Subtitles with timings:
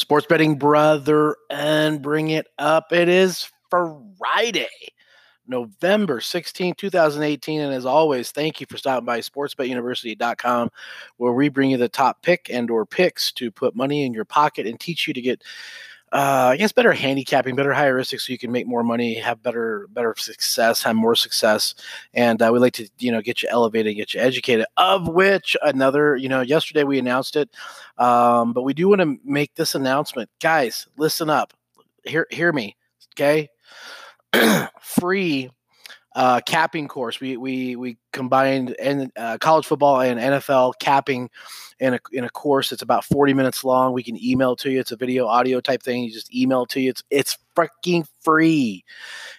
[0.00, 2.92] sports betting brother and bring it up.
[2.92, 4.66] It is Friday,
[5.46, 7.60] November 16, 2018.
[7.60, 10.70] And as always, thank you for stopping by sportsbetuniversity.com
[11.18, 14.24] where we bring you the top pick and or picks to put money in your
[14.24, 15.44] pocket and teach you to get
[16.12, 19.86] uh, I guess better handicapping, better heuristics, so you can make more money, have better
[19.90, 21.74] better success, have more success,
[22.14, 24.66] and uh, we like to you know get you elevated, get you educated.
[24.76, 27.50] Of which another, you know, yesterday we announced it,
[27.98, 30.88] um, but we do want to make this announcement, guys.
[30.96, 31.54] Listen up,
[32.04, 32.76] hear hear me,
[33.14, 33.48] okay?
[34.80, 35.50] Free
[36.14, 37.20] uh, capping course.
[37.20, 41.30] We we we combined and uh, college football and NFL capping
[41.78, 42.72] in a in a course.
[42.72, 43.92] It's about forty minutes long.
[43.92, 44.80] We can email to you.
[44.80, 46.04] It's a video audio type thing.
[46.04, 46.90] You just email to you.
[46.90, 48.84] It's it's freaking free.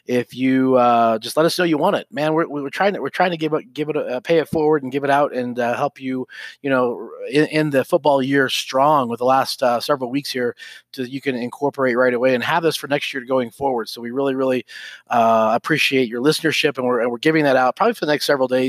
[0.07, 3.01] If you uh, just let us know you want it, man, we're, we're trying to
[3.01, 5.33] we're trying to give it give it a, pay it forward and give it out
[5.33, 6.27] and uh, help you,
[6.61, 10.55] you know, in, in, the football year strong with the last uh, several weeks here,
[10.93, 13.87] to you can incorporate right away and have this for next year going forward.
[13.89, 14.65] So we really really
[15.09, 18.25] uh, appreciate your listenership and we're and we're giving that out probably for the next
[18.25, 18.60] several days,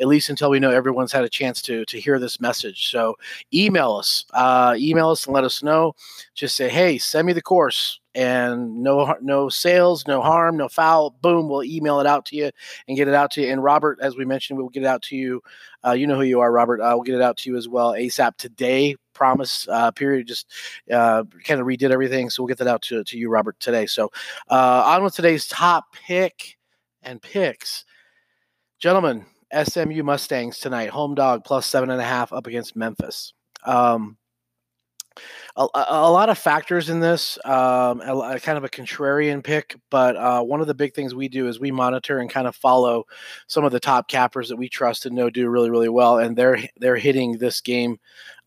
[0.00, 2.90] at least until we know everyone's had a chance to to hear this message.
[2.90, 3.16] So
[3.52, 5.94] email us, uh, email us and let us know.
[6.34, 11.10] Just say, hey, send me the course and no no sales, no harm, no foul.
[11.20, 12.50] Boom, we'll email it out to you
[12.88, 13.52] and get it out to you.
[13.52, 15.42] And Robert, as we mentioned, we'll get it out to you.
[15.86, 16.80] Uh, you know who you are, Robert.
[16.80, 18.96] Uh, we'll get it out to you as well ASAP today.
[19.12, 20.26] Promise uh, period.
[20.26, 20.50] Just
[20.90, 23.84] uh, kind of redid everything, so we'll get that out to, to you, Robert, today.
[23.84, 24.10] So
[24.50, 26.56] uh, on with today's top pick
[27.02, 27.84] and picks,
[28.78, 29.26] gentlemen.
[29.52, 33.32] SMU Mustangs tonight, home dog plus seven and a half up against Memphis.
[33.64, 34.16] Um,
[35.56, 39.76] a, a, lot of factors in this, um, a, a kind of a contrarian pick,
[39.90, 42.54] but uh, one of the big things we do is we monitor and kind of
[42.54, 43.04] follow
[43.46, 46.36] some of the top cappers that we trust and know do really, really well, and
[46.36, 47.98] they're they're hitting this game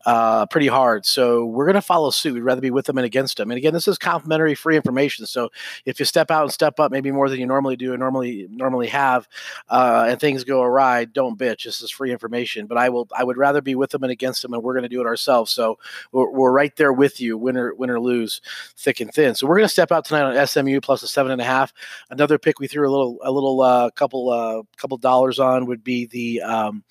[0.06, 1.04] uh, pretty hard.
[1.04, 2.34] So we're going to follow suit.
[2.34, 3.50] We'd rather be with them and against them.
[3.50, 5.26] And again, this is complimentary, free information.
[5.26, 5.50] So
[5.84, 8.46] if you step out and step up, maybe more than you normally do and normally
[8.50, 9.28] normally have,
[9.68, 11.64] uh, and things go awry, don't bitch.
[11.64, 12.66] This is free information.
[12.66, 13.08] But I will.
[13.16, 15.06] I would rather be with them and against them, and we're going to do it
[15.06, 15.50] ourselves.
[15.50, 15.78] So
[16.12, 18.40] we're, we're right there with you, win or win or lose,
[18.76, 19.34] thick and thin.
[19.34, 21.72] So we're going to step out tonight on SMU plus a seven and a half.
[22.10, 25.84] Another pick we threw a little a little uh, couple uh, couple dollars on would
[25.84, 26.84] be the um,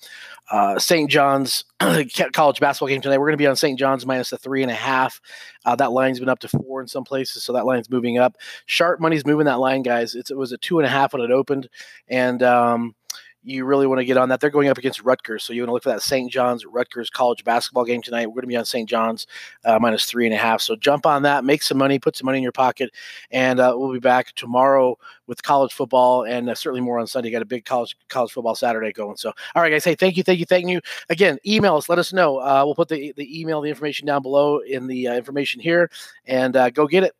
[0.50, 1.10] uh, St.
[1.10, 1.64] John's
[2.32, 3.18] college basketball game tonight.
[3.18, 3.78] We're going to be on St.
[3.78, 5.20] John's minus a three and a half.
[5.64, 8.36] Uh, that line's been up to four in some places, so that line's moving up.
[8.66, 10.14] Sharp money's moving that line, guys.
[10.14, 11.68] It's, it was a two and a half when it opened,
[12.08, 12.94] and um,
[13.42, 14.40] you really want to get on that.
[14.40, 16.30] They're going up against Rutgers, so you want to look for that St.
[16.30, 18.26] John's Rutgers college basketball game tonight.
[18.26, 18.88] We're going to be on St.
[18.88, 19.26] John's
[19.64, 20.60] uh, minus three and a half.
[20.60, 22.90] So jump on that, make some money, put some money in your pocket,
[23.30, 27.30] and uh, we'll be back tomorrow with college football and uh, certainly more on Sunday.
[27.30, 29.16] Got a big college college football Saturday going.
[29.16, 31.38] So all right, guys, hey, thank you, thank you, thank you again.
[31.46, 32.38] Email us, let us know.
[32.38, 35.90] Uh, we'll put the the email, the information down below in the uh, information here,
[36.26, 37.14] and uh, go get it.